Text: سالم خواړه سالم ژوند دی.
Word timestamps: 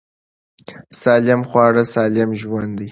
سالم 1.01 1.41
خواړه 1.49 1.83
سالم 1.93 2.29
ژوند 2.41 2.71
دی. 2.75 2.79